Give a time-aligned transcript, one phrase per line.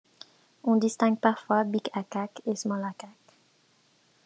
[0.63, 3.13] On distingue parfois Big Akak et Small Akak.